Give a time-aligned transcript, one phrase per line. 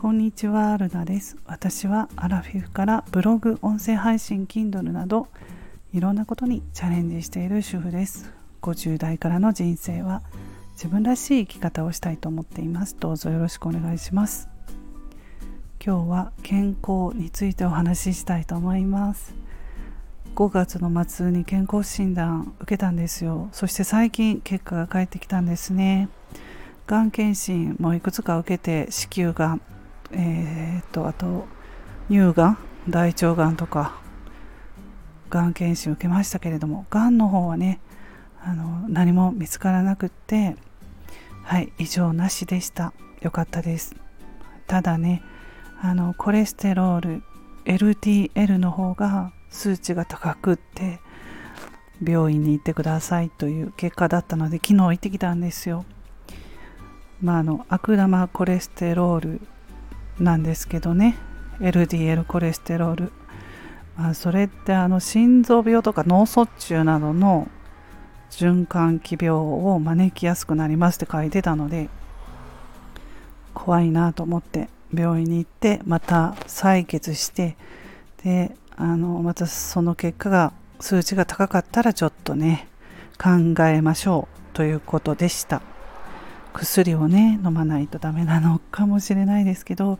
[0.00, 1.36] こんにちは、ルナです。
[1.44, 5.26] 私はアラフィフからブログ、音声配信、Kindle など
[5.92, 8.32] いろんなことにチャレンジしている主婦です。
[8.62, 10.22] 50代からの人生は
[10.74, 12.96] 自分らしい生き方をしたいと思っています。
[13.00, 14.48] どうぞよろしくお願いします。
[15.84, 19.34] 今日は健康についてお話ししたいと思います。
[20.36, 23.48] 5月の末に健康診断受けたんですよ。
[23.50, 26.08] そして最近結果が返ってきたんですね。
[26.86, 29.60] がん検診もいくつか受けて子宮がん
[30.12, 31.46] えー、っとあと
[32.08, 32.58] 乳がん
[32.88, 34.00] 大腸がんとか
[35.30, 37.80] がん検診受けましたけれどもがんの方はね
[38.42, 40.56] あの何も見つからなくって
[41.42, 42.92] はい異常なしでした。
[43.20, 43.96] よかったです。
[44.66, 45.22] ただね
[45.80, 47.22] あのコレステロール
[47.64, 51.00] LTL の方が数値が高くって
[52.02, 55.84] 病院に行ってくださいという結果だったので昨日行ってきたんですよ。
[57.20, 59.40] まああの悪玉コレステロール
[60.20, 61.16] なんですけどね
[61.60, 63.12] LDL コレステロール、
[63.96, 67.48] まあ、それってあの心臓病とか脳卒中などの
[68.30, 71.88] 循環器病を招きやすくなりますって書いてたので
[73.54, 77.56] 怖いなと思って病院に行ってまた採血して
[78.22, 82.68] であのまたその結果が数値が高かったらちょっとね
[83.20, 85.60] 考えましょうということでした。
[86.52, 89.98] 薬をね飲まないとダメなのかもしれないですけど、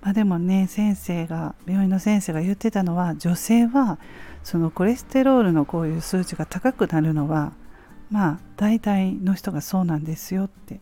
[0.00, 3.98] まあ、でもね先生が病院の先生が言ってたのは女性は
[4.44, 7.52] そのコレステロールのこういう数値が高くなるのは
[8.10, 10.80] まあ大体の人がそうなんですよって、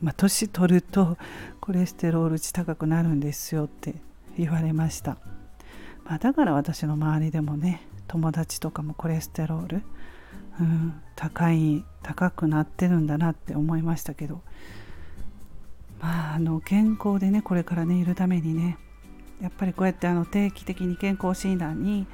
[0.00, 1.18] まあ、年取ると
[1.60, 3.94] コレステロール値高くなるんですよって
[4.38, 5.18] 言われました、
[6.04, 9.82] まあ、だから私の周りでもね友達とかもコレステロール
[10.60, 14.40] うん、高い高くなってるんだなって思いましたけど。
[16.02, 18.76] まああの健康でねこれからねいるためにね
[19.40, 22.06] やっぱりこうやってあの定期的に健康診断に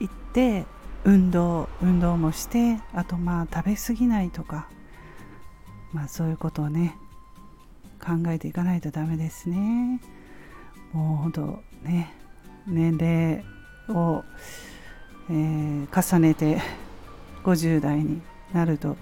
[0.00, 0.66] 行って
[1.04, 4.68] 運動運動もしてあとまあ食べ過ぎないとか
[5.92, 6.96] まあそういうことをね
[8.00, 10.00] 考えていかないとダメですね。
[10.92, 12.12] もうほんとね
[12.66, 13.44] 年齢
[13.88, 14.24] を、
[15.30, 16.60] えー、重ねて
[17.42, 18.20] 50代に
[18.52, 18.96] なると、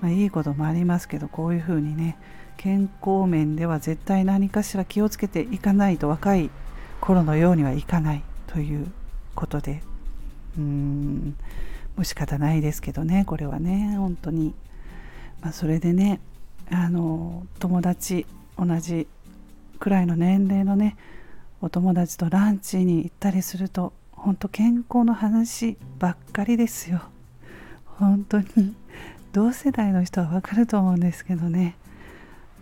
[0.00, 2.18] まあ、いいこともありますけどこういうふうにね
[2.56, 6.50] 健康面では絶対何かしら気をつけていかないと若い
[7.00, 8.90] 頃のようにはいかないという
[9.34, 9.82] ことで
[10.56, 11.36] うーん
[11.96, 14.54] もう仕方ないですけどねこれはね本当に、
[15.42, 16.20] まあ、それでね
[16.70, 18.26] あの友達
[18.58, 19.06] 同じ
[19.78, 20.96] くらいの年齢のね
[21.60, 27.02] お友達とランチに行ったりすると本当健康の話ばっかりですよ。
[27.98, 28.74] 本当に
[29.32, 31.76] 同世代の人はわかると思うんですけどね。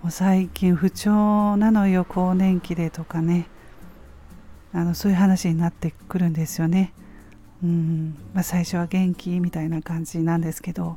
[0.03, 3.47] もう最近不調なのよ更年期でとかね。
[4.73, 6.93] あのそういう話になってくるんですよね。
[7.63, 8.17] うん。
[8.35, 10.97] まあ、最初は元気みたいな感じなんですけど。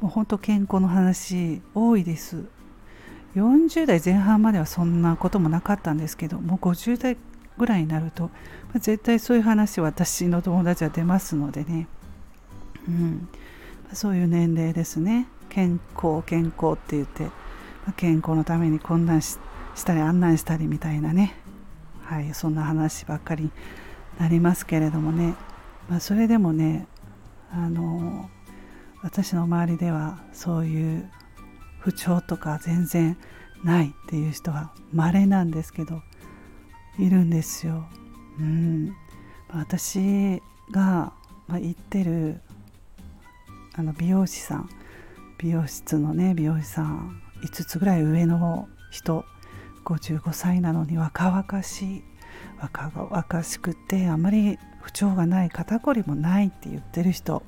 [0.00, 2.44] もう本当健康の話多いです。
[3.34, 6.40] 40代前半まではそんなこともなかったんですけど。
[6.40, 7.16] もう50代
[7.58, 8.30] ぐらいになると、ま
[8.76, 11.86] あ、絶対そういう話私の友達は出ますのでね、
[12.88, 13.28] うん、
[13.92, 15.26] そういう年齢ですね。
[15.48, 17.24] 健康健康って言って、
[17.86, 19.38] ま健康のためにこんなんし
[19.84, 21.34] たり案内したりみたいなね。
[22.10, 23.50] はいそんな話ばっかりに
[24.18, 25.34] なりますけれどもね、
[25.88, 26.88] まあ、それでもね
[27.52, 28.28] あの
[29.00, 31.08] 私の周りではそういう
[31.78, 33.16] 不調とか全然
[33.64, 36.02] ないっていう人は稀なんですけど
[36.98, 37.86] いるんですよ。
[38.38, 38.94] うん、
[39.48, 41.12] 私が、
[41.46, 42.40] まあ、行ってる
[43.74, 44.68] あの美容師さん
[45.38, 49.24] 美容室のね美容師さん5つぐらい上の人
[49.84, 52.02] 55歳なのに若々しい
[52.60, 57.42] 若々しくてあまり不調がない肩こりもないって言ってる人。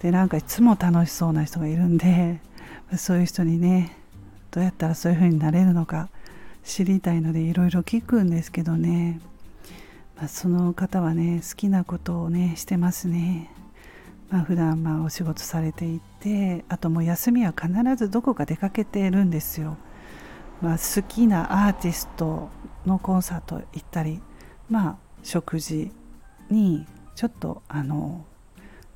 [0.00, 2.40] でなんかいつも楽しそうな人がいるんで
[2.96, 3.94] そういう人にね
[4.50, 6.08] どうやったらそういう風になれるのか
[6.64, 9.20] 知りたいのでいろいろ聞くんですけどね、
[10.16, 13.50] まあ、その方はね好きなことをねしてますね。
[14.30, 19.76] まあ、普段まあお仕事されていてあともう休みは必ずどこか出かけてるんですよ。
[20.62, 22.50] まあ、好きなアーティスト
[22.86, 24.20] のコンサート行ったり、
[24.68, 25.90] まあ、食事
[26.50, 28.24] にちょっとあの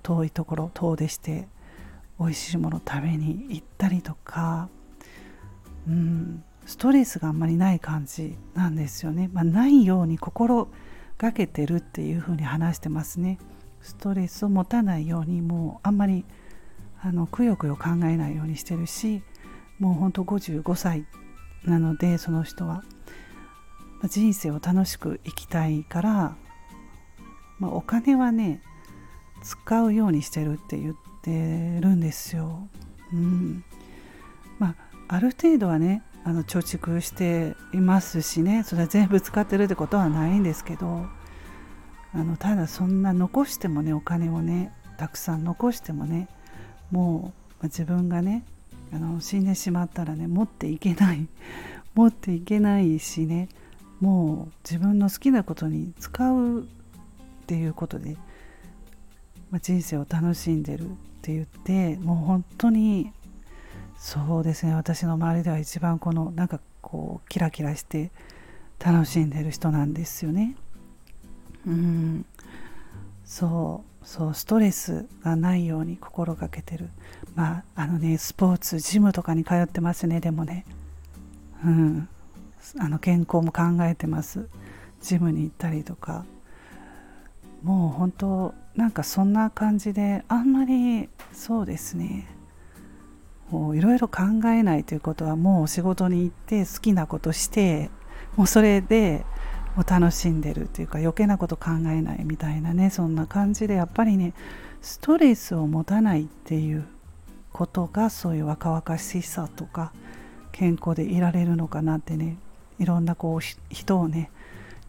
[0.03, 1.49] 遠いところ遠出して
[2.21, 4.69] 美味しいもの食べに行ったりとか、
[5.89, 9.31] うん、ストレスがあんまりない感じなんですよね。
[9.33, 10.69] まあ、ないように心
[11.19, 13.39] がけてるっていうふうに話してますね。
[13.85, 16.25] ストレスを持たないようにもうあんまり
[17.01, 19.23] あのくよくよ考えないようにしてるし
[19.79, 21.05] もうほんと55歳
[21.65, 22.83] なのでその人は。
[24.09, 26.37] 人生を楽しく生きたいから、
[27.59, 28.61] まあ、お金はね
[29.43, 31.31] 使うようにしてるって言って
[31.81, 32.69] るんですよ。
[33.13, 33.65] うん。
[34.59, 34.75] ま
[35.09, 41.07] あ、ある程度はねあの貯蓄していますしねそれは全部使ってるってことはないんですけど。
[42.15, 46.29] あのただそんな残してもねお金をねたくさん残してもね
[46.91, 48.45] もう自分がね
[48.93, 51.27] あの死んでしまったらね持っていけない
[51.95, 53.49] 持っていけないしね
[54.01, 56.65] もう自分の好きなことに使うっ
[57.47, 58.17] ていうことで、
[59.51, 63.13] まあ、人生を楽しんでるって言ってもう本当に
[63.97, 68.13] そうですね私の周りでは一番このなんかこうキラキラして
[68.79, 70.57] 楽しんでる人なんですよね。
[71.67, 72.27] うん。
[73.25, 76.91] そうそうストレスがないように心がけてる。
[77.35, 80.65] まああのねスポーツジムとかに通ってますねでもね。
[81.65, 82.09] うん。
[82.79, 84.49] あの健康も考えてます。
[85.01, 86.25] ジムに行ったりとか。
[87.63, 92.29] もう本当なんかそんな感じであんまりそうですね。
[93.51, 97.91] いろいろ考えないということはもう仕事に行って好きなことして
[98.37, 99.25] もうそれで
[99.77, 104.35] を楽しんでるっていうか余計なこと考えないみたいなねそんな感じでやっぱりね
[104.83, 106.87] ストレスを持たないっていう
[107.53, 109.93] ことがそういう若々しさとか
[110.53, 112.37] 健康でいられるのかなってね
[112.79, 114.31] いろんなこう人をね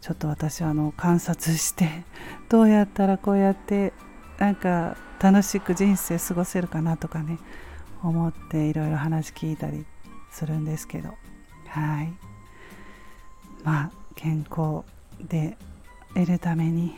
[0.01, 2.03] ちょっと私はあの観察して
[2.49, 3.93] どうやったらこうやって
[4.37, 7.39] なんか楽しく人生過ごせるかなとかね
[8.03, 9.85] 思っていろいろ話聞いたり
[10.29, 11.13] するんですけど。
[11.67, 12.13] はい。
[13.63, 14.83] まあ健康
[15.27, 15.57] で
[16.13, 16.95] 得るために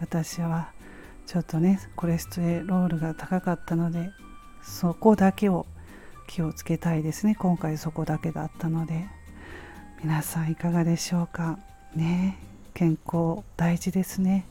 [0.00, 0.70] 私は
[1.26, 4.10] ちょっとねコレステロールが高かったので
[4.62, 5.66] そこだけを
[6.26, 7.34] 気をつけたいですね。
[7.34, 9.06] 今回そこだけだったので。
[10.00, 11.58] 皆さんいかがでしょうか？
[11.96, 12.38] ね。
[12.72, 14.44] 健康大事ですね。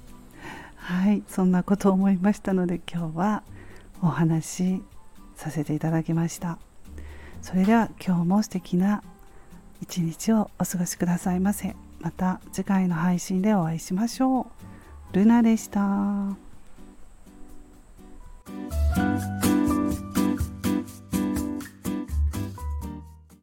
[0.76, 1.24] はい。
[1.28, 3.44] そんなことを思いましたので今日は
[4.02, 4.84] お話し
[5.38, 6.58] させていただきました。
[7.42, 9.04] それでは今日も素敵な
[9.82, 11.78] 一日をお過ごしくださいませ。
[12.08, 14.46] また次回の配信でお会いしましょう。
[15.12, 16.47] ルナでした。